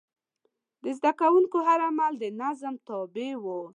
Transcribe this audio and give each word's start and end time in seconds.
د 0.83 0.85
زده 0.97 1.11
کوونکو 1.21 1.57
هر 1.67 1.79
عمل 1.89 2.13
د 2.19 2.25
نظم 2.41 2.73
تابع 2.87 3.31
و. 3.43 3.45